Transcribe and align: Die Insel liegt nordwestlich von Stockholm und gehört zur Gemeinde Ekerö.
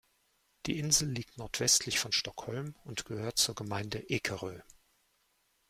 Die 0.65 0.79
Insel 0.79 1.11
liegt 1.11 1.37
nordwestlich 1.37 1.99
von 1.99 2.11
Stockholm 2.11 2.75
und 2.85 3.05
gehört 3.05 3.37
zur 3.37 3.53
Gemeinde 3.53 3.99
Ekerö. 4.09 4.61